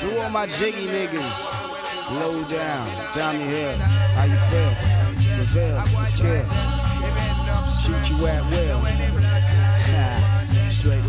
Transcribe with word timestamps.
To 0.00 0.22
all 0.22 0.30
my 0.30 0.46
jiggy 0.46 0.86
niggas, 0.86 1.38
low 2.20 2.44
down, 2.44 2.88
Tommy 3.10 3.44
Hill, 3.44 3.78
how 3.78 4.24
you 4.24 4.38
feel? 4.48 4.72
Brazil, 5.36 5.82
skill, 6.06 6.46
shoot 7.66 8.08
you 8.10 8.26
at 8.28 8.42
will. 8.48 8.80
Straight. 10.70 11.07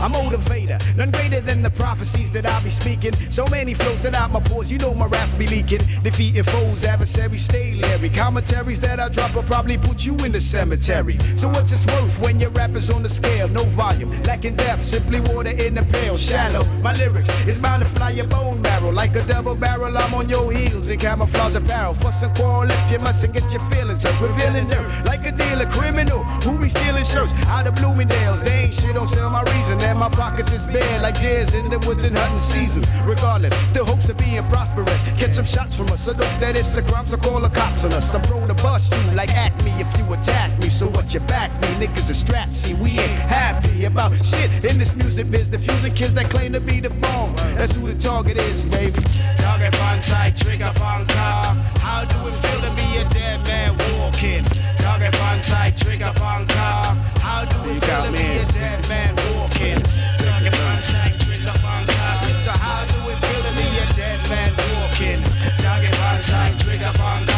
I'm 0.00 0.12
motivator, 0.12 0.78
none 0.96 1.10
greater 1.10 1.40
than 1.40 1.62
the 1.62 1.70
prophecies 1.70 2.30
that 2.30 2.46
I'll 2.46 2.62
be 2.62 2.70
speaking. 2.70 3.12
So 3.30 3.44
many 3.46 3.74
flows 3.74 4.00
that 4.02 4.14
out 4.14 4.30
my 4.30 4.40
pores, 4.40 4.70
you 4.70 4.78
know 4.78 4.94
my 4.94 5.06
raps 5.06 5.34
be 5.34 5.46
leaking. 5.46 5.80
Defeating 6.02 6.44
foes, 6.44 6.84
adversaries 6.84 7.44
stay 7.44 7.74
leery. 7.74 8.10
Commentaries 8.10 8.80
that 8.80 9.00
I 9.00 9.08
drop 9.08 9.34
will 9.34 9.42
probably 9.42 9.76
put 9.76 10.04
you 10.04 10.14
in 10.18 10.32
the 10.32 10.40
cemetery. 10.40 11.18
So 11.36 11.48
what's 11.48 11.72
its 11.72 11.86
worth 11.86 12.18
when 12.20 12.38
your 12.38 12.50
rap 12.50 12.70
is 12.76 12.90
on 12.90 13.02
the 13.02 13.08
scale? 13.08 13.48
No 13.48 13.64
volume, 13.64 14.10
lacking 14.22 14.56
depth, 14.56 14.84
simply 14.84 15.20
water 15.32 15.50
in 15.50 15.74
the 15.74 15.82
pail. 15.84 16.16
Shallow, 16.16 16.64
my 16.80 16.92
lyrics 16.94 17.30
is 17.46 17.58
bound 17.58 17.82
to 17.82 17.88
fly 17.88 18.10
your 18.10 18.26
bone 18.26 18.62
marrow. 18.88 18.96
Like 18.96 19.16
a 19.16 19.26
double 19.26 19.54
barrel, 19.54 19.96
I'm 19.96 20.14
on 20.14 20.28
your 20.28 20.52
heels 20.52 20.88
in 20.88 20.98
camouflage 20.98 21.54
apparel. 21.54 21.94
Fuss 21.94 22.22
and 22.22 22.34
quarrel 22.36 22.70
if 22.70 22.90
you 22.90 22.98
mustn't 22.98 23.34
get 23.34 23.52
your 23.52 23.62
feelings 23.70 24.04
hurt. 24.04 24.20
Revealing 24.20 24.68
dirt 24.68 25.06
like 25.06 25.26
a 25.26 25.32
dealer, 25.32 25.66
criminal 25.66 26.24
who 26.44 26.58
be 26.58 26.68
stealing 26.68 27.04
shirts 27.04 27.32
out 27.46 27.66
of 27.66 27.74
Bloomingdale's. 27.76 28.42
They 28.42 28.64
ain't 28.64 28.74
shit, 28.74 28.94
don't 28.94 29.08
sell 29.08 29.30
my 29.30 29.42
reason 29.54 29.80
and 29.80 29.98
my 29.98 30.08
pockets 30.08 30.52
is 30.52 30.66
bare 30.66 31.00
like 31.00 31.20
deers 31.20 31.54
in 31.54 31.70
the 31.70 31.78
woods 31.80 32.04
in 32.04 32.14
hunting 32.14 32.38
season. 32.38 32.84
Regardless, 33.04 33.54
still 33.68 33.86
hopes 33.86 34.08
of 34.08 34.18
being 34.18 34.42
prosperous. 34.44 35.02
Catch 35.18 35.34
some 35.34 35.44
shots 35.44 35.76
from 35.76 35.88
us, 35.88 36.04
so 36.04 36.12
know 36.12 36.28
that 36.40 36.56
it's 36.56 36.76
a 36.76 36.82
crime, 36.82 37.06
so 37.06 37.16
call 37.16 37.40
the 37.40 37.50
cops 37.50 37.84
on 37.84 37.92
us. 37.92 38.14
I'm 38.14 38.22
prone 38.22 38.48
to 38.48 38.54
bust 38.54 38.94
you 38.94 39.16
like 39.16 39.34
Acme 39.34 39.70
if 39.78 39.88
you 39.98 40.04
attack 40.12 40.56
me. 40.58 40.68
So 40.68 40.88
what 40.88 41.12
you 41.14 41.20
back 41.20 41.50
me? 41.60 41.86
Niggas 41.86 42.10
are 42.10 42.14
strapped, 42.14 42.56
see, 42.56 42.74
we 42.74 42.90
ain't 42.90 43.22
happy 43.28 43.84
about 43.84 44.12
shit 44.16 44.50
in 44.64 44.78
this 44.78 44.94
music 44.94 45.30
biz. 45.30 45.48
Diffusing 45.48 45.94
kids 45.94 46.14
that 46.14 46.30
claim 46.30 46.52
to 46.52 46.60
be 46.60 46.80
the 46.80 46.90
bomb. 46.90 47.34
That's 47.56 47.76
who 47.76 47.88
the 47.88 47.98
target 48.00 48.36
is, 48.36 48.62
baby. 48.78 49.02
Target 49.42 49.74
on 49.88 50.00
sight, 50.00 50.36
trigger 50.36 50.72
on 50.90 51.06
car. 51.06 51.44
How 51.82 52.04
do 52.04 52.18
it 52.28 52.36
feel 52.42 52.60
to 52.66 52.70
be 52.80 52.88
a 53.02 53.04
dead 53.10 53.38
man 53.46 53.70
walking? 53.98 54.44
Target 54.78 55.14
on 55.26 55.42
sight, 55.42 55.76
trigger 55.76 56.12
on 56.22 56.46
car. 56.46 56.84
How 57.26 57.44
do 57.44 57.58
it 57.70 57.78
feel 57.84 58.02
to 58.06 58.12
be 58.12 58.28
a 58.42 58.46
dead 58.58 58.80
man 58.88 59.12
walking? 59.34 59.80
Target 60.22 60.54
on 60.66 60.78
sight, 60.90 61.14
trigger 61.24 61.56
on 61.72 61.82
car. 61.94 62.16
So 62.44 62.52
how 62.64 62.80
do 62.92 62.98
it 63.10 63.18
feel 63.24 63.42
to 63.46 63.52
be 63.60 63.68
a 63.84 63.86
dead 63.98 64.20
man 64.30 64.50
walking? 64.62 65.20
Target 65.64 65.94
on 66.08 66.22
sight, 66.22 66.54
trigger 66.60 66.92
on 67.10 67.26
car. 67.26 67.37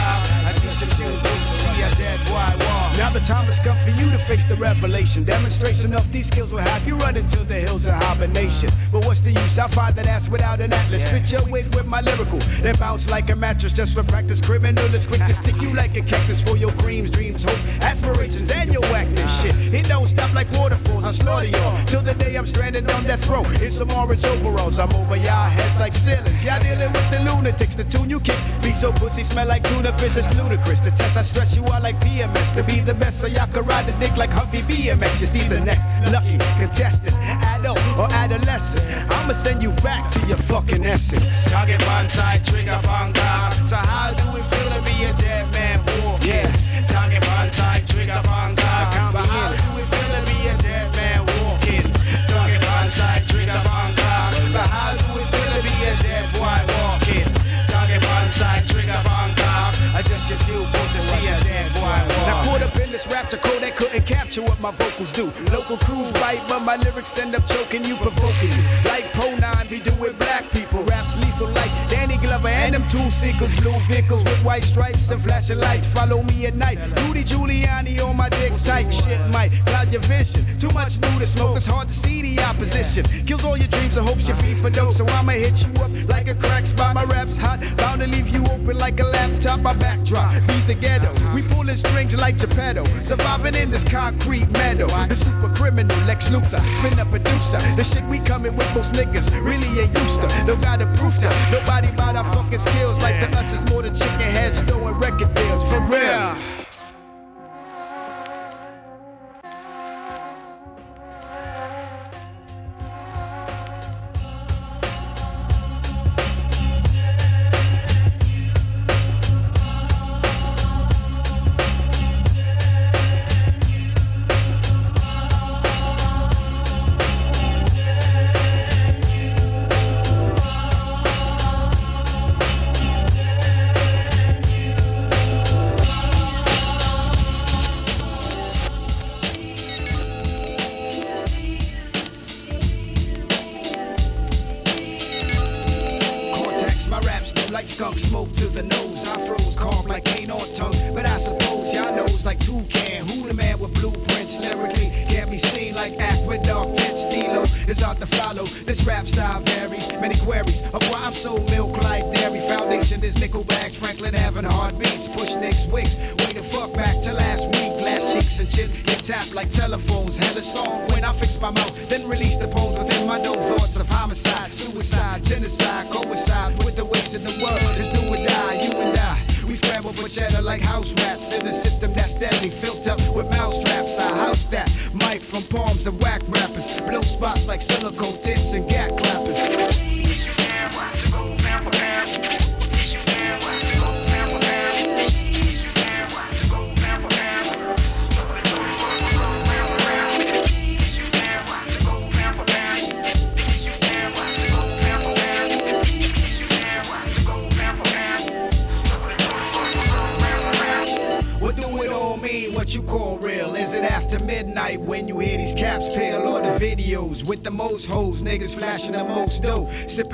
Now 3.11 3.19
the 3.19 3.27
time 3.27 3.47
has 3.47 3.59
come 3.59 3.77
for 3.77 3.91
you 3.91 4.09
to 4.13 4.19
face 4.19 4.45
the 4.45 4.55
revelation. 4.55 5.25
Demonstration 5.25 5.95
of 5.95 6.13
these 6.13 6.29
skills 6.29 6.53
will 6.53 6.61
have 6.61 6.87
you 6.87 6.95
running 6.95 7.27
to 7.27 7.43
the 7.43 7.55
hills 7.55 7.89
of 7.89 7.95
hibernation. 7.95 8.71
But 8.93 9.05
what's 9.05 9.21
the 9.21 9.33
use? 9.33 9.59
I 9.59 9.67
find 9.67 9.97
that 9.97 10.07
ass 10.07 10.29
without 10.29 10.61
an 10.61 10.73
atlas. 10.73 11.03
Spit 11.11 11.33
your 11.33 11.45
wig 11.51 11.75
with 11.75 11.87
my 11.87 12.03
lyrical. 12.03 12.39
Then 12.63 12.77
bounce 12.77 13.11
like 13.11 13.29
a 13.29 13.35
mattress 13.35 13.73
just 13.73 13.95
for 13.95 14.05
practice. 14.05 14.41
Criminal 14.41 14.95
is 14.95 15.07
quick 15.09 15.27
to 15.27 15.35
stick 15.35 15.61
you 15.61 15.75
like 15.75 15.97
a 15.97 16.03
cactus 16.03 16.41
for 16.41 16.57
your 16.57 16.71
dreams, 16.83 17.11
dreams, 17.11 17.43
hope, 17.43 17.59
aspirations, 17.83 18.49
and 18.53 18.73
your 18.73 18.83
whackness. 18.93 19.43
Shit, 19.43 19.57
it 19.75 19.89
don't 19.89 20.07
stop 20.07 20.33
like 20.33 20.49
waterfalls. 20.53 21.05
I 21.05 21.11
slaughter 21.11 21.49
y'all 21.49 21.85
till 21.87 22.03
the 22.03 22.15
day 22.15 22.37
I'm 22.37 22.47
stranded 22.47 22.89
on 22.89 23.03
death 23.03 23.29
row 23.29 23.43
in 23.45 23.73
some 23.73 23.91
orange 23.91 24.25
overalls. 24.25 24.79
I'm 24.79 24.95
over 24.95 25.17
y'all 25.17 25.51
heads 25.51 25.81
like 25.81 25.95
ceilings. 25.95 26.45
Y'all 26.45 26.63
dealing 26.63 26.93
with 26.93 27.11
the 27.11 27.19
lunatics. 27.25 27.75
The 27.75 27.83
tune 27.83 28.09
you 28.09 28.21
kick 28.21 28.39
be 28.63 28.71
so 28.71 28.93
pussy 28.93 29.25
smell 29.25 29.49
like 29.49 29.65
tuna 29.65 29.93
fish. 29.95 30.17
It's 30.17 30.33
ludicrous. 30.37 30.81
The 30.81 30.93
test 30.93 31.17
I 31.17 31.23
stress 31.23 31.57
you 31.57 31.65
out 31.73 31.83
like 31.83 31.97
PMS 31.97 32.55
to 32.55 32.63
be 32.63 32.79
the 32.79 33.00
best, 33.01 33.21
so 33.21 33.27
y'all 33.27 33.47
can 33.49 33.65
ride 33.65 33.87
the 33.87 33.93
dick 33.99 34.17
like 34.17 34.31
Huffy 34.31 34.63
BMX. 34.63 35.21
You 35.21 35.27
see 35.27 35.49
the 35.49 35.61
next 35.61 35.89
lucky 36.13 36.39
contestant, 36.61 37.17
adult 37.55 37.81
or 37.99 38.09
adolescent. 38.13 38.85
I'ma 39.11 39.33
send 39.33 39.63
you 39.63 39.73
back 39.83 40.11
to 40.13 40.21
your 40.29 40.39
fucking 40.39 40.85
essence. 40.85 41.51
Target 41.51 41.81
side, 42.11 42.45
trigger 42.45 42.79
bunga. 42.85 43.69
So 43.69 43.77
how 43.77 44.13
do 44.13 44.25
it 44.39 44.45
feel 44.45 44.69
to 44.75 44.81
be 44.83 45.05
a 45.05 45.13
dead 45.15 45.51
man 45.53 45.79
walking? 46.05 46.29
Yeah. 46.29 46.87
Target 46.87 47.53
side, 47.53 47.87
trigger 47.89 48.21
bunga. 48.25 48.70
Up 63.33 63.45
in 63.45 63.47
this 63.47 63.49
rapture 63.49 63.49
code 63.49 63.63
that 63.63 63.77
couldn't 63.77 64.20
capture 64.31 64.43
what 64.43 64.61
my 64.61 64.71
vocals 64.71 65.13
do. 65.13 65.25
Local 65.53 65.77
crews 65.79 66.13
bite, 66.13 66.41
but 66.49 66.61
my 66.61 66.77
lyrics 66.77 67.19
end 67.19 67.35
up 67.35 67.45
choking 67.47 67.85
you, 67.85 67.97
provoking 67.97 68.53
you. 68.53 68.63
Like 68.85 69.13
Pro 69.13 69.35
9 69.35 69.67
be 69.69 69.81
doing 69.81 70.15
black 70.19 70.49
people. 70.53 70.85
Raps 70.85 71.17
lethal 71.17 71.49
like 71.49 71.71
Danny 71.89 72.17
Glover 72.17 72.47
and 72.47 72.75
them 72.75 72.87
two 72.87 73.11
seekers. 73.11 73.53
Blue 73.55 73.77
vehicles 73.89 74.23
with 74.23 74.41
white 74.45 74.63
stripes 74.63 75.11
and 75.11 75.21
flashing 75.21 75.59
lights. 75.59 75.87
Follow 75.87 76.23
me 76.23 76.47
at 76.47 76.55
night. 76.55 76.79
Rudy 77.03 77.25
Giuliani 77.25 78.01
on 78.07 78.17
my 78.17 78.29
dick 78.29 78.53
tight. 78.65 78.93
Shit 78.93 79.21
might 79.33 79.51
cloud 79.67 79.93
your 79.93 80.03
vision. 80.03 80.45
Too 80.61 80.71
much 80.71 81.01
new 81.01 81.19
to 81.19 81.27
smoke, 81.27 81.57
it's 81.57 81.67
hard 81.67 81.89
to 81.89 81.95
see 81.95 82.23
the 82.23 82.41
opposition. 82.43 83.05
Kills 83.27 83.45
all 83.45 83.57
your 83.57 83.69
dreams 83.69 83.97
and 83.97 84.07
hopes 84.07 84.29
you 84.29 84.35
feed 84.35 84.59
for 84.59 84.71
dope. 84.71 84.95
So 84.95 85.05
I'ma 85.07 85.33
hit 85.33 85.67
you 85.67 85.73
up 85.83 85.91
like 86.09 86.29
a 86.29 86.35
crack 86.35 86.67
spot. 86.67 86.95
My 86.95 87.05
raps 87.05 87.37
hot, 87.37 87.59
bound 87.77 88.01
to 88.01 88.07
leave 88.07 88.29
you 88.29 88.43
open 88.45 88.79
like 88.79 89.01
a 89.01 89.05
laptop. 89.05 89.61
My 89.61 89.75
backdrop, 89.75 90.31
beat 90.47 90.67
the 90.69 90.75
ghetto. 90.75 91.13
We 91.35 91.43
pulling 91.43 91.77
strings 91.77 92.15
like 92.15 92.37
Geppetto. 92.37 92.85
Surviving 93.03 93.57
in 93.57 93.73
this 93.73 93.83
concrete 93.83 94.20
meadow. 94.29 94.87
The 95.09 95.17
super 95.17 95.49
criminal 95.55 95.97
Lex 96.07 96.29
Luthor, 96.29 96.61
spin 96.77 96.99
a 96.99 97.05
producer. 97.05 97.59
The 97.77 97.85
shit 97.85 98.05
we 98.05 98.19
coming 98.21 98.55
with 98.57 98.73
most 98.75 98.95
niggas 98.95 99.31
really 99.43 99.69
ain't 99.81 99.93
used 99.99 100.21
to. 100.21 100.29
No 100.47 100.57
got 100.57 100.83
a 100.83 100.87
proof 100.99 101.19
to. 101.19 101.29
Nobody 101.51 101.89
about 101.89 102.17
our 102.17 102.25
fucking 102.35 102.59
skills. 102.59 103.01
Life 103.01 103.21
to 103.21 103.39
us 103.39 103.53
is 103.53 103.65
more 103.71 103.83
than 103.83 103.95
chicken 103.95 104.31
heads 104.37 104.61
throwing 104.63 104.95
record 104.99 105.35
deals. 105.35 105.69
For 105.69 105.81
real. 105.81 106.60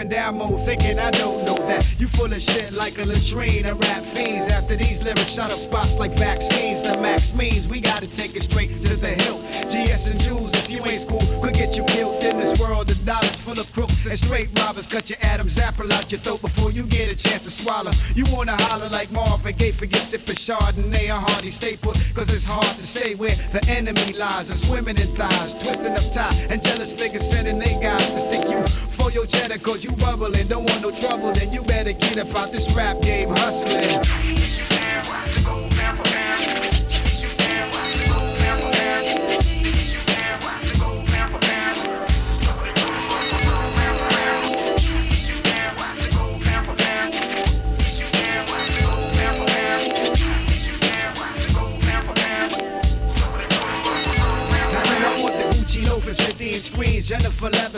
Sipping 0.07 0.19
down 0.19 0.39
mo, 0.39 0.57
thinking 0.59 0.99
I 0.99 1.11
don't 1.11 1.45
know 1.45 1.59
that. 1.67 1.85
You 1.99 2.07
full 2.07 2.33
of 2.33 2.41
shit 2.41 2.71
like 2.73 2.99
a 2.99 3.05
latrine 3.05 3.65
and 3.67 3.79
rap 3.81 4.03
fiends. 4.03 4.49
After 4.49 4.77
these 4.77 5.03
lyrics, 5.03 5.35
shut 5.35 5.53
up 5.53 5.59
spots 5.59 5.99
like 5.99 6.13
vaccines. 6.13 6.81
The 6.81 6.97
max 7.01 7.35
means 7.35 7.69
we 7.69 7.81
gotta 7.81 8.07
take 8.07 8.37
it 8.37 8.43
straight 8.43 8.79
to 8.81 8.97
the 8.97 9.09
hill. 9.09 9.39
GS 9.67 10.11
and 10.11 10.21
Jews, 10.21 10.53
if 10.55 10.71
you 10.71 10.79
ain't 10.79 11.01
school, 11.01 11.23
could 11.43 11.55
get 11.55 11.77
you 11.77 11.85
killed 11.85 12.23
in 12.23 12.39
this 12.39 12.59
world 12.61 12.91
of 12.91 13.05
dollars 13.05 13.35
full 13.37 13.59
of 13.59 13.73
crooks 13.73 14.07
and 14.07 14.19
straight 14.19 14.49
robbers. 14.61 14.87
Cut 14.87 15.11
your 15.11 15.19
Adam's 15.23 15.59
apple 15.59 15.93
out 15.93 16.13
your 16.13 16.21
throat 16.21 16.41
before 16.41 16.71
you 16.71 16.85
get 16.85 17.11
a 17.11 17.17
chance 17.17 17.43
to 17.43 17.51
swallow. 17.51 17.91
You 18.15 18.25
wanna 18.31 18.57
holler 18.57 18.89
like 18.91 19.11
Marvin 19.11 19.57
Gaye, 19.57 19.73
forget 19.73 20.01
sipping 20.01 20.37
Chardonnay 20.37 21.09
or 21.09 21.19
Hardy. 21.19 21.51
Stay 21.51 21.77
put, 21.77 21.97
cause 22.15 22.31
it's 22.31 22.47
hard 22.47 22.77
to 22.77 22.87
say 22.87 23.15
where 23.17 23.35
the 23.51 23.65
enemy 23.69 24.13
lies. 24.13 24.51
And 24.51 24.59
swimming 24.59 24.99
in 24.99 25.09
thighs, 25.19 25.55
twisting 25.55 25.95
up 25.95 26.13
tie, 26.13 26.35
and 26.51 26.63
get 32.47 32.49
up 32.49 32.53
out 32.53 32.53
this 32.53 32.75
rap 32.75 33.01
game 33.01 33.36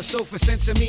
sofa, 0.09 0.39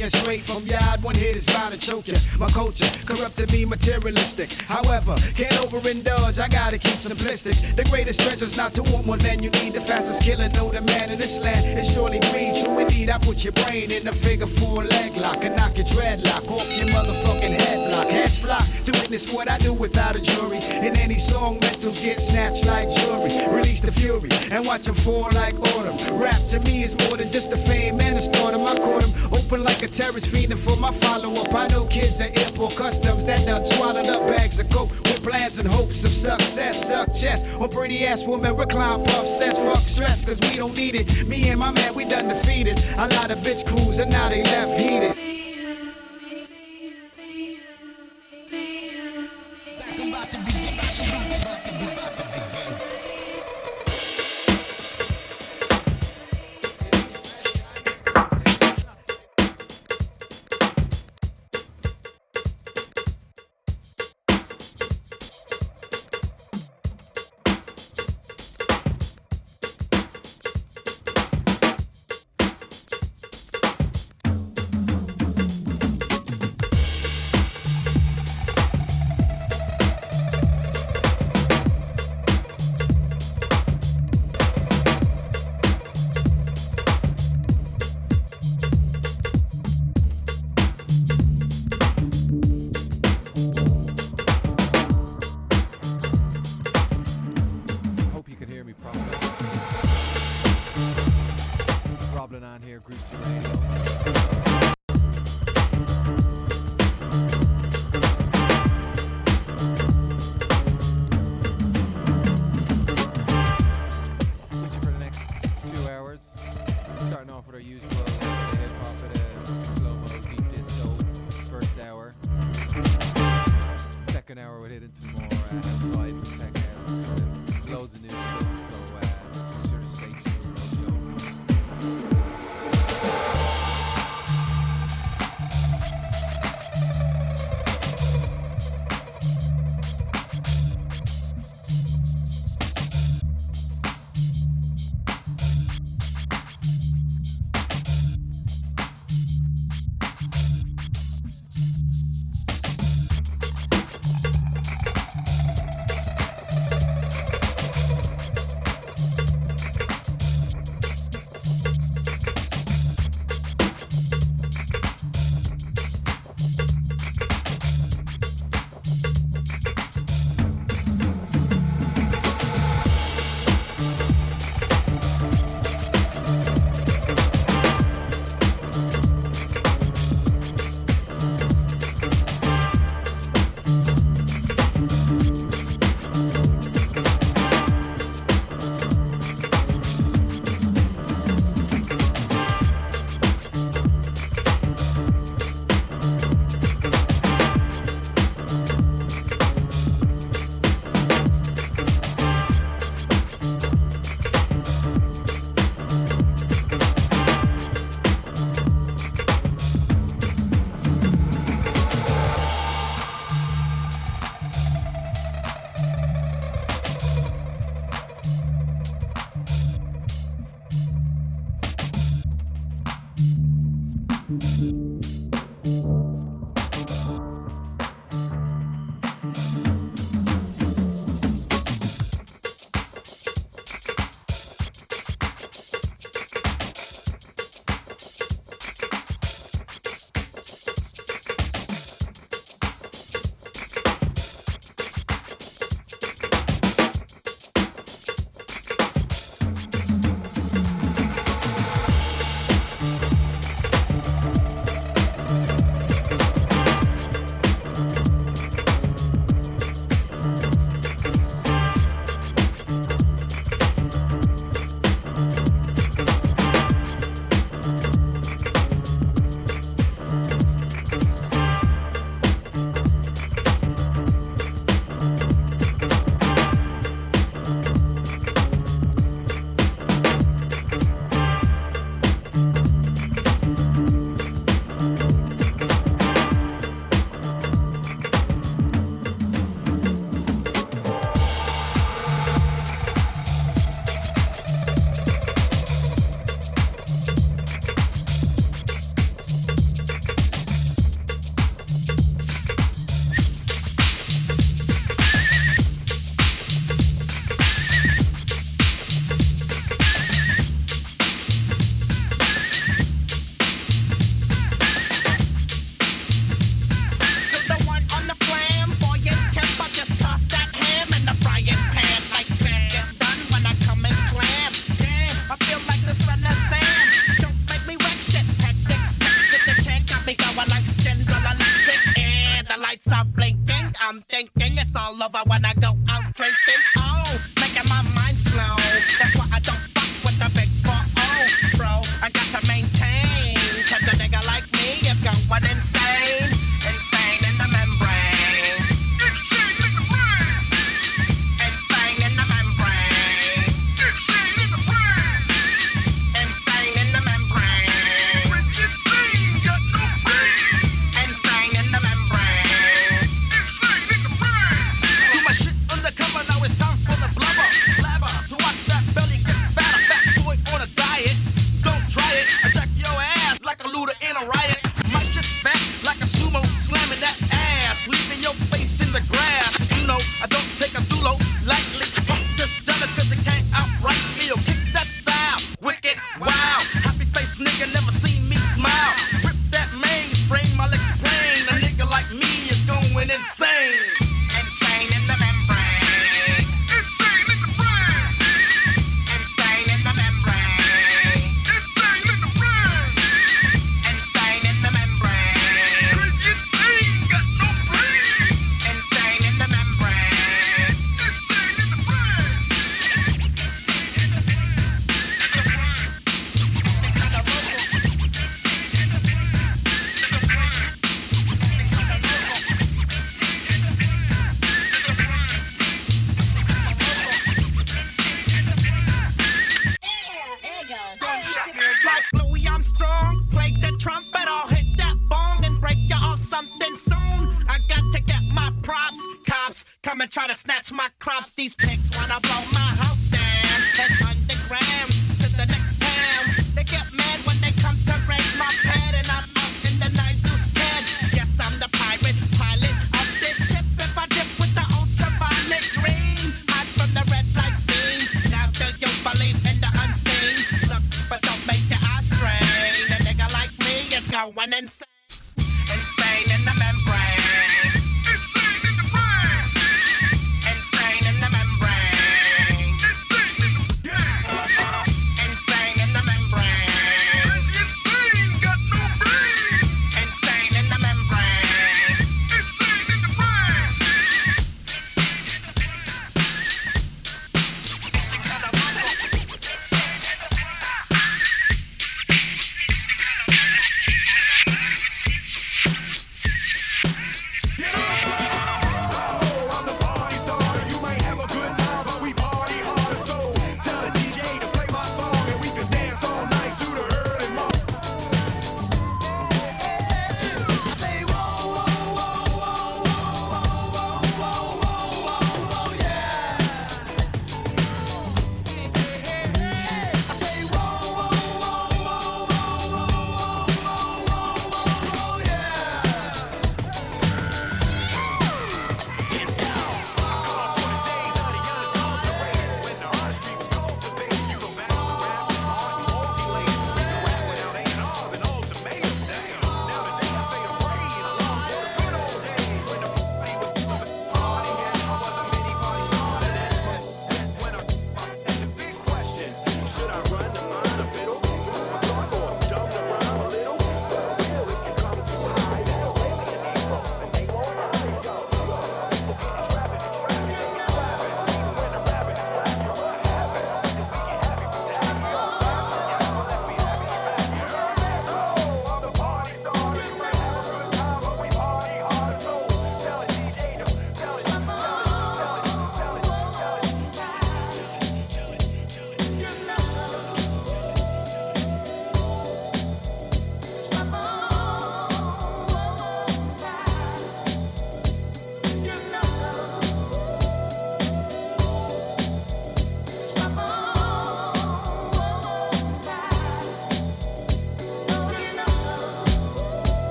and 0.00 0.10
straight 0.10 0.40
from 0.40 0.64
yard. 0.64 1.02
One 1.02 1.14
hit 1.14 1.36
is 1.36 1.46
bound 1.46 1.74
to 1.74 1.78
choke 1.78 2.08
ya. 2.08 2.16
My 2.38 2.48
culture 2.48 2.88
corrupted 3.04 3.52
me 3.52 3.66
materialistic. 3.66 4.50
However, 4.64 5.14
can't 5.36 5.52
overindulge. 5.60 6.40
I 6.40 6.48
gotta 6.48 6.78
keep 6.78 6.96
simplistic. 6.96 7.76
The 7.76 7.84
greatest 7.84 8.22
treasure's 8.22 8.56
not 8.56 8.72
to 8.74 8.82
want 8.90 9.04
more 9.06 9.18
than 9.18 9.42
you 9.42 9.50
need. 9.60 9.74
The 9.74 9.82
fastest 9.82 10.22
killer, 10.22 10.48
know 10.48 10.70
the 10.70 10.80
man 10.80 11.10
in 11.10 11.18
this 11.18 11.38
land 11.38 11.78
is 11.78 11.92
surely 11.92 12.20
greed. 12.32 12.56
True 12.56 12.78
indeed, 12.78 13.10
I 13.10 13.18
put 13.18 13.44
your 13.44 13.52
brain 13.52 13.92
in 13.92 14.08
a 14.08 14.12
figure 14.12 14.46
four 14.46 14.82
leg 14.82 15.14
lock 15.16 15.44
and 15.44 15.54
knock 15.56 15.76
your 15.76 15.86
dreadlock 15.86 16.50
off 16.50 16.66
your 16.78 16.88
motherfucking 16.88 17.56
headlock. 17.56 17.91
Heads 17.92 18.36
flock 18.36 18.64
to 18.84 18.92
witness 18.92 19.32
what 19.32 19.48
I 19.48 19.58
do 19.58 19.72
without 19.72 20.16
a 20.16 20.20
jury. 20.20 20.58
In 20.86 20.96
any 20.96 21.18
song, 21.18 21.58
mentals 21.60 22.02
get 22.02 22.18
snatched 22.18 22.66
like 22.66 22.88
jewelry. 22.88 23.30
Release 23.54 23.80
the 23.80 23.92
fury 23.92 24.30
and 24.50 24.66
watch 24.66 24.82
them 24.82 24.94
fall 24.94 25.28
like 25.34 25.54
autumn. 25.74 25.96
Rap 26.18 26.40
to 26.52 26.60
me 26.60 26.82
is 26.82 26.96
more 27.06 27.16
than 27.16 27.30
just 27.30 27.52
a 27.52 27.56
fame 27.56 28.00
and 28.00 28.16
a 28.16 28.22
stardom. 28.22 28.62
I 28.62 28.76
caught 28.76 29.04
open 29.32 29.62
like 29.62 29.82
a 29.82 29.88
terrorist 29.88 30.26
feeding 30.26 30.56
for 30.56 30.76
my 30.76 30.90
follow 30.90 31.32
up. 31.34 31.54
I 31.54 31.68
know 31.68 31.84
kids 31.86 32.20
at 32.20 32.36
airport 32.36 32.76
customs 32.76 33.24
that 33.26 33.44
done 33.46 33.64
swallowed 33.64 34.08
up 34.08 34.26
bags 34.28 34.58
of 34.58 34.70
coke 34.70 34.90
with 34.90 35.22
plans 35.22 35.58
and 35.58 35.68
hopes 35.68 36.04
of 36.04 36.12
success. 36.12 36.88
Suck 36.88 37.14
chest 37.14 37.46
on 37.60 37.68
pretty 37.68 38.04
ass 38.06 38.26
woman, 38.26 38.56
recline 38.56 39.04
puff 39.04 39.26
sets. 39.26 39.58
Fuck 39.58 39.84
stress, 39.86 40.24
cause 40.24 40.40
we 40.48 40.56
don't 40.56 40.76
need 40.76 40.94
it. 40.94 41.26
Me 41.26 41.48
and 41.50 41.60
my 41.60 41.70
man, 41.70 41.94
we 41.94 42.04
done 42.04 42.28
defeated. 42.28 42.82
A 42.96 43.08
lot 43.08 43.30
of 43.30 43.38
bitch 43.38 43.66
crews 43.66 43.98
and 43.98 44.10
now 44.10 44.28
they 44.28 44.42
left 44.42 44.80
heated. 44.80 45.11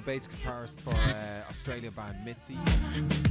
Bass 0.00 0.26
guitarist 0.26 0.80
for 0.80 0.94
uh, 0.94 1.50
Australia 1.50 1.90
band 1.90 2.16
Mitzi. 2.24 3.21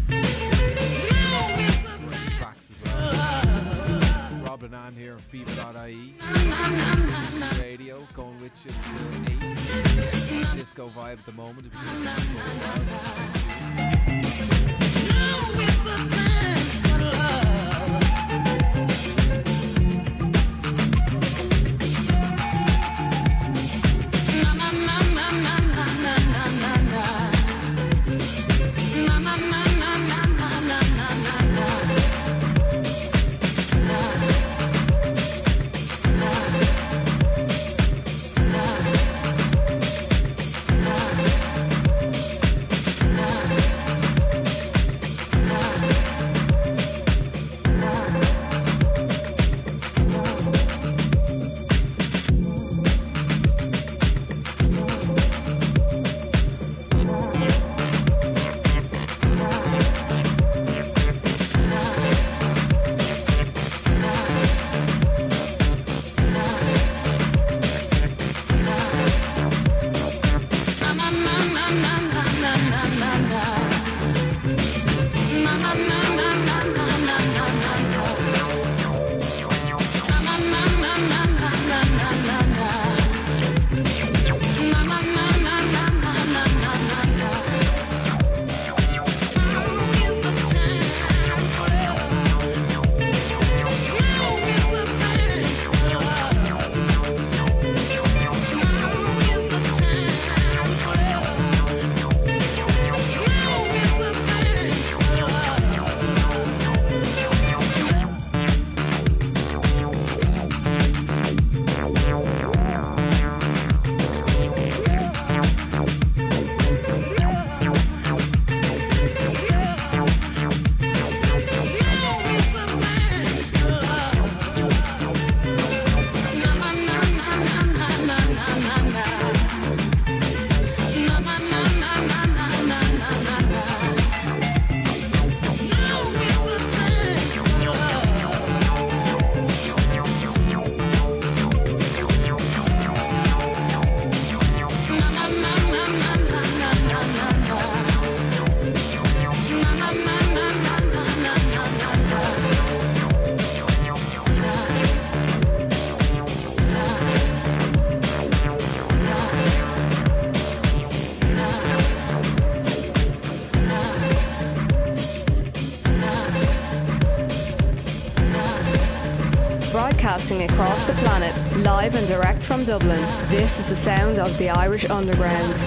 From 172.66 172.80
Dublin, 172.80 173.30
this 173.30 173.60
is 173.60 173.70
the 173.70 173.76
sound 173.76 174.20
of 174.20 174.38
the 174.38 174.50
Irish 174.50 174.90
Underground. 174.90 175.58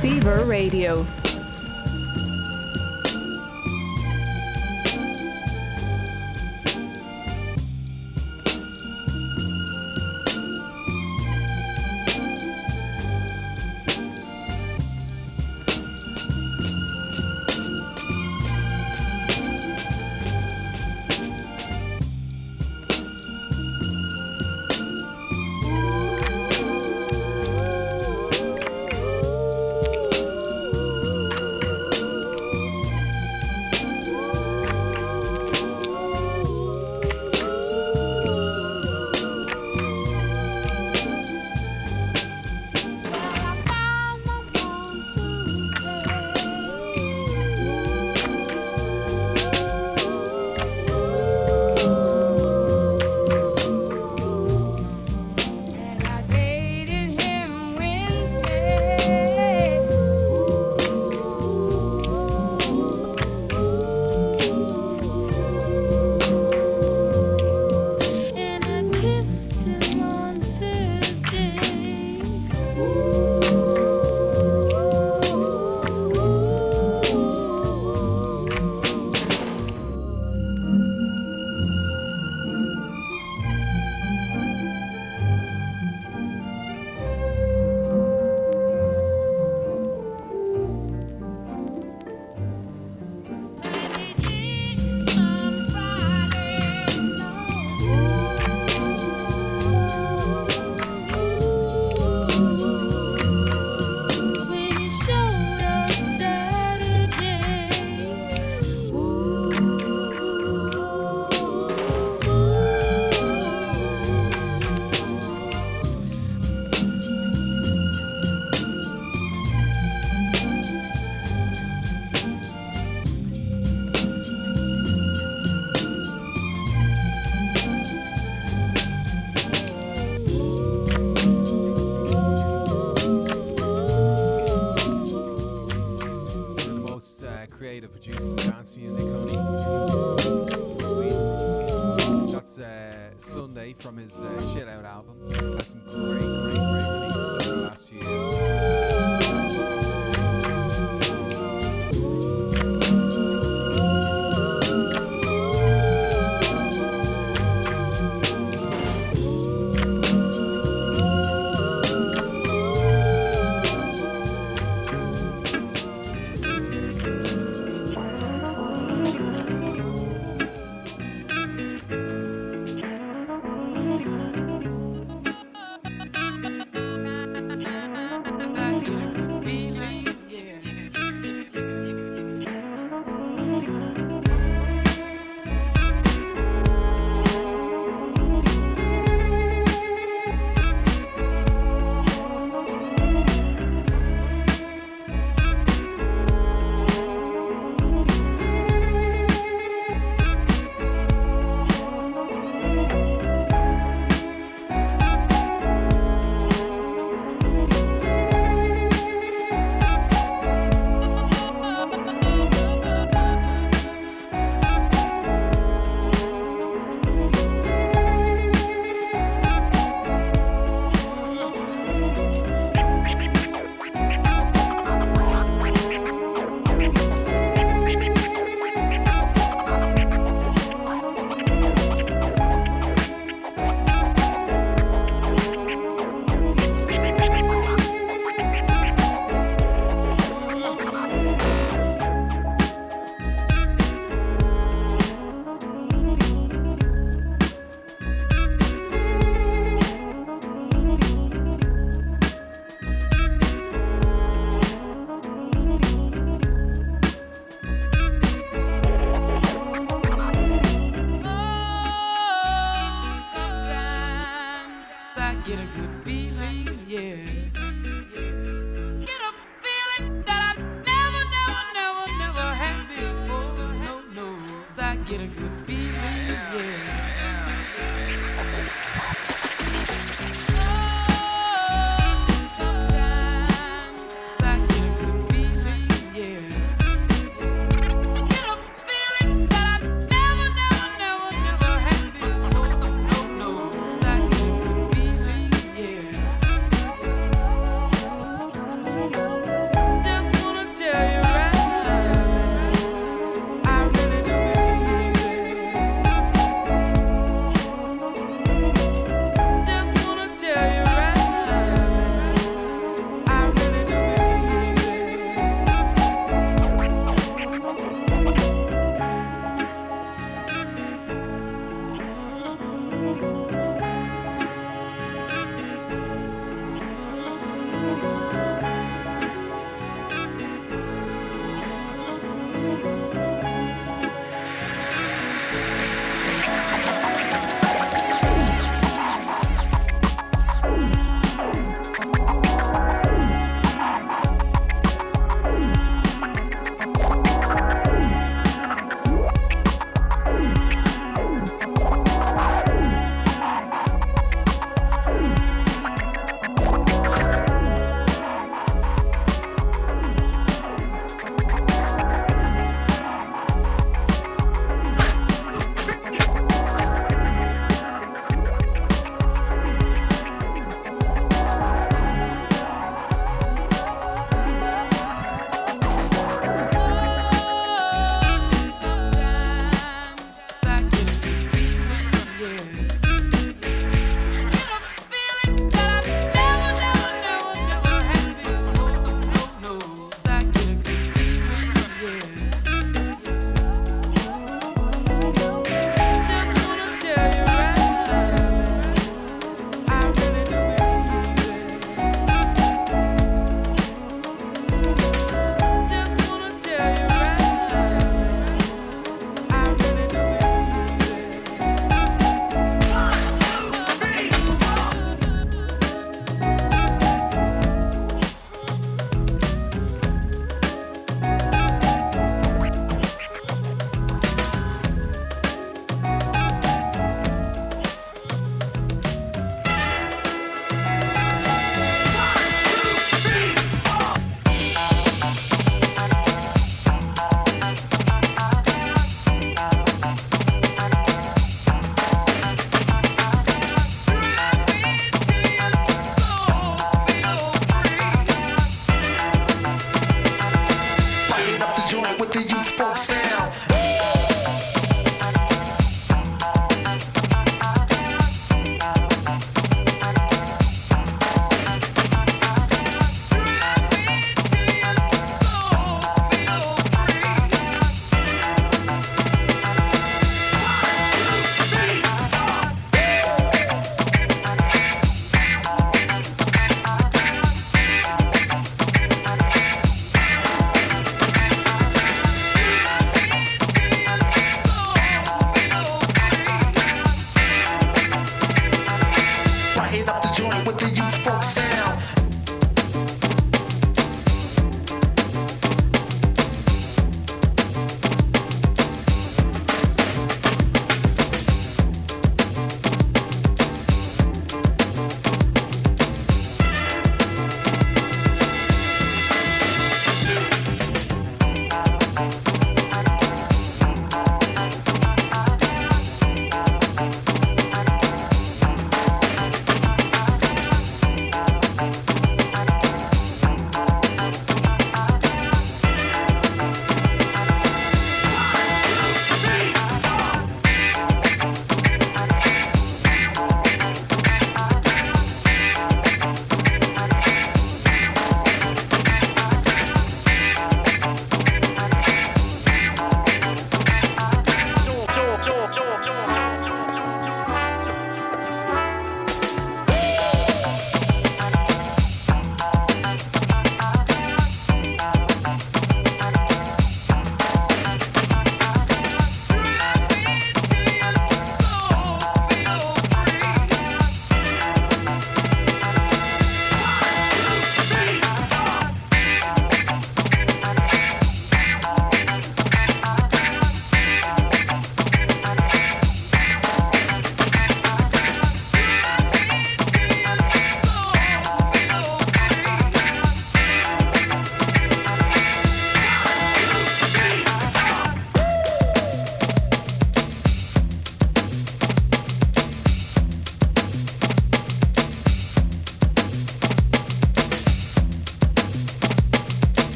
Fever 0.00 0.44
Radio. 0.44 1.06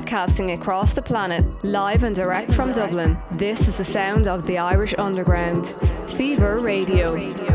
Broadcasting 0.00 0.52
across 0.52 0.94
the 0.94 1.02
planet, 1.02 1.44
live 1.62 2.04
and 2.04 2.16
direct 2.16 2.54
from 2.54 2.72
Dublin, 2.72 3.18
this 3.32 3.68
is 3.68 3.76
the 3.76 3.84
sound 3.84 4.26
of 4.26 4.46
the 4.46 4.56
Irish 4.56 4.94
Underground. 4.96 5.74
Fever 6.06 6.56
Radio. 6.56 7.49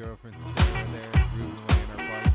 Girlfriend 0.00 0.38
Sarah 0.38 0.86
there, 0.88 1.12
away 1.42 1.82
her 1.88 1.96
bike. 2.08 2.32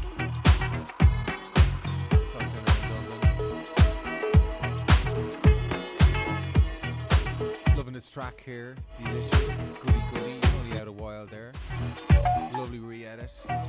Loving 7.76 7.94
this 7.94 8.08
track 8.08 8.40
here, 8.46 8.76
delicious, 9.04 9.72
goody 9.84 10.04
goody, 10.14 10.40
only 10.60 10.80
out 10.80 10.88
a 10.88 10.92
while 10.92 11.26
there. 11.26 11.54
Lovely 12.54 12.78
re-edit. 12.78 13.32
Robin 13.50 13.65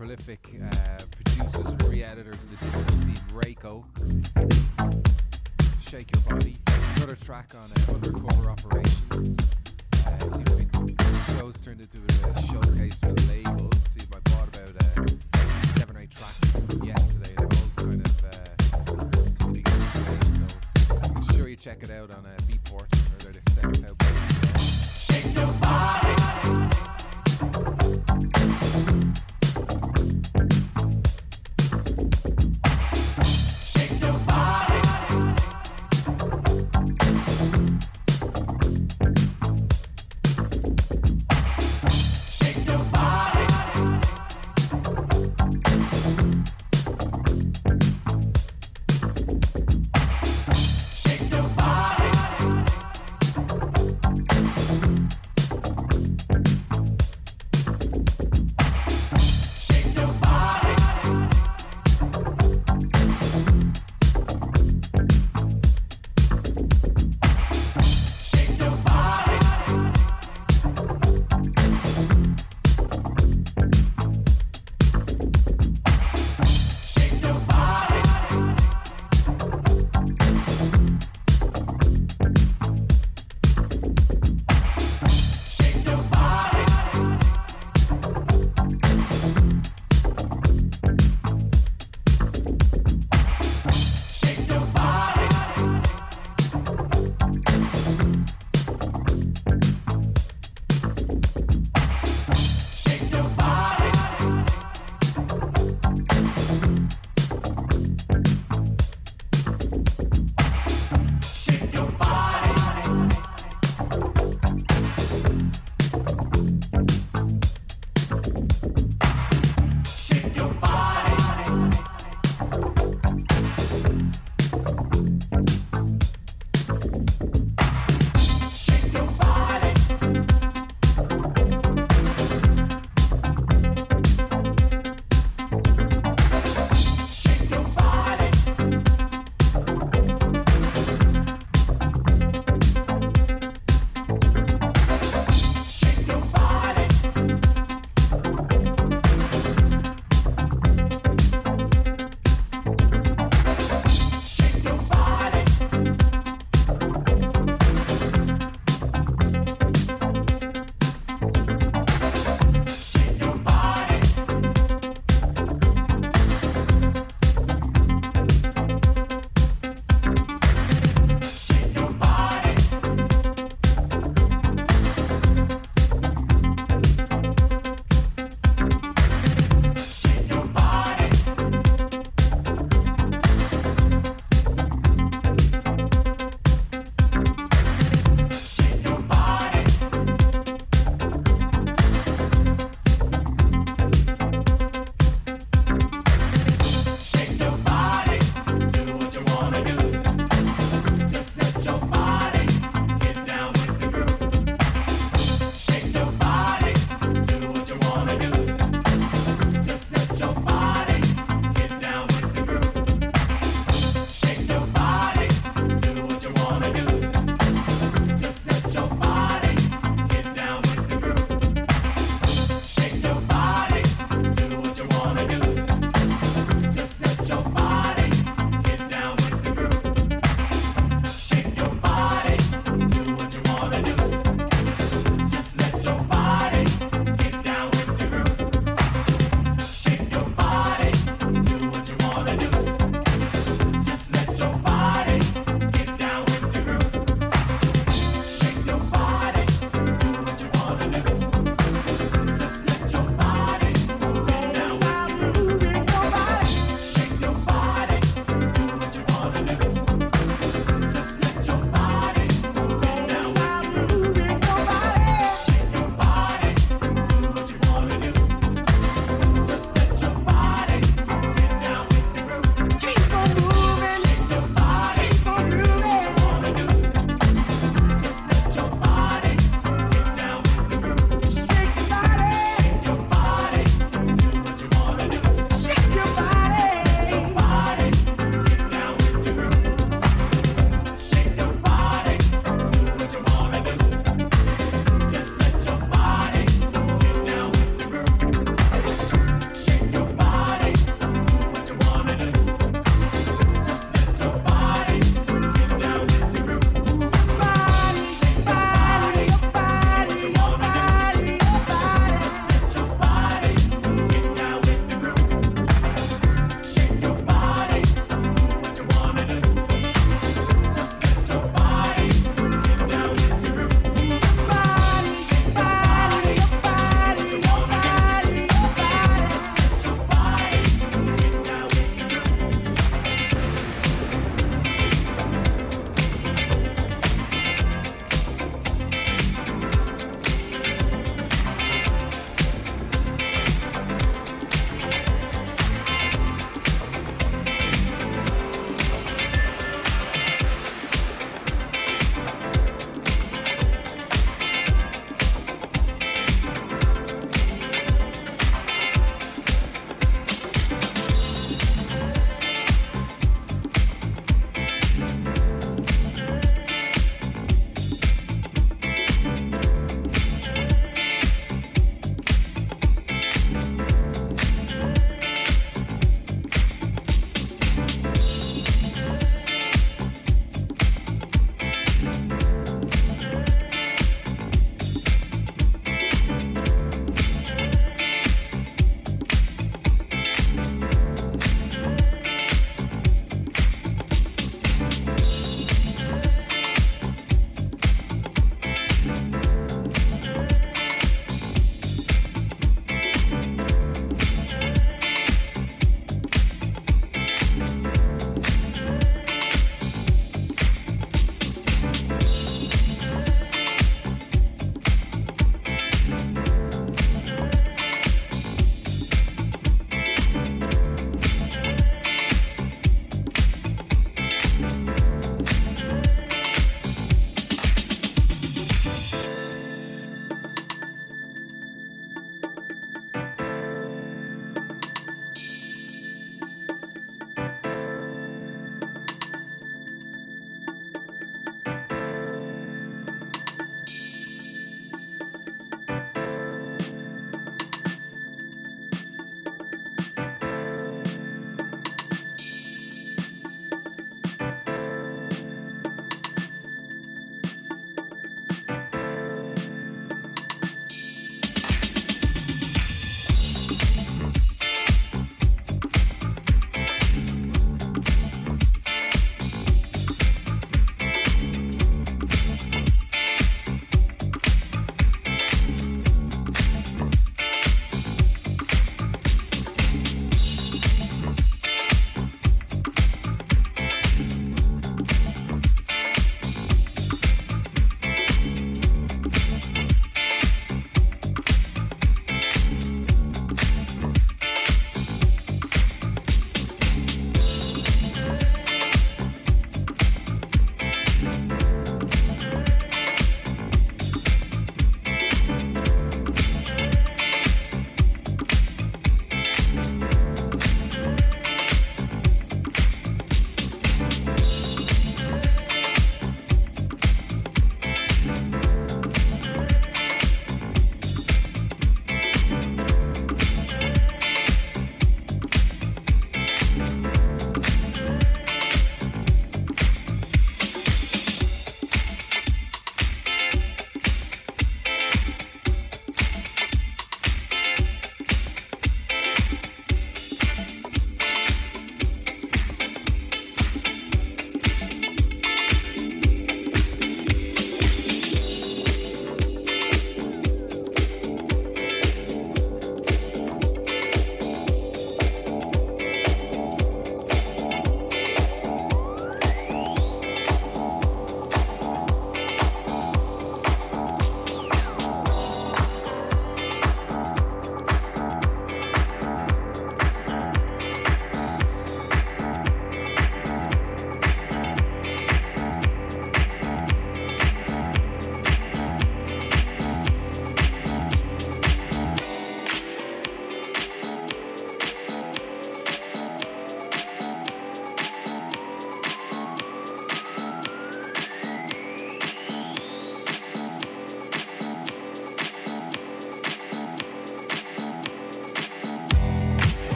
prolific 0.00 0.56
uh, 0.62 0.96
producers 1.10 1.66
and 1.66 1.82
re-editors 1.82 2.42
in 2.44 2.50
the 2.52 2.56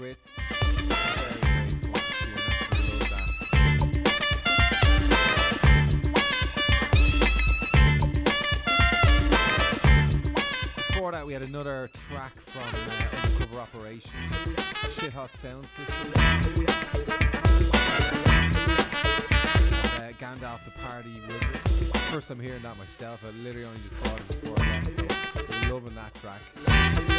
that. 0.00 0.16
Before 10.88 11.12
that, 11.12 11.26
we 11.26 11.32
had 11.32 11.42
another 11.42 11.90
track 12.10 12.32
from 12.46 12.62
uh, 12.62 12.66
Undercover 13.22 13.60
Operation, 13.60 14.10
Shit 14.92 15.12
Hot 15.12 15.30
Sound 15.36 15.66
System. 15.66 16.12
Uh, 19.96 20.12
Gandalf 20.18 20.64
the 20.64 20.70
Party 20.82 21.20
Wizard. 21.26 21.58
First 22.10 22.28
time 22.28 22.40
hearing 22.40 22.62
that 22.62 22.78
myself, 22.78 23.22
I 23.24 23.30
literally 23.42 23.66
only 23.66 23.80
just 23.80 23.94
thought 23.96 24.20
it 24.20 24.28
before 24.28 24.56
so 25.68 25.74
loving 25.74 25.94
that 25.94 26.14
track. 26.14 27.09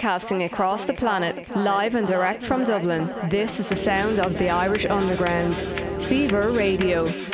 Broadcasting 0.00 0.44
across 0.44 0.86
the 0.86 0.94
planet, 0.94 1.54
live 1.54 1.94
and 1.94 2.06
direct 2.06 2.42
from 2.42 2.64
Dublin, 2.64 3.12
this 3.28 3.60
is 3.60 3.68
the 3.68 3.76
sound 3.76 4.18
of 4.18 4.38
the 4.38 4.48
Irish 4.48 4.86
Underground. 4.86 5.58
Fever 6.04 6.48
Radio. 6.52 7.29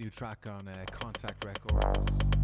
New 0.00 0.08
track 0.08 0.46
on 0.46 0.66
uh, 0.66 0.84
Contact 0.90 1.44
Records. 1.44 2.39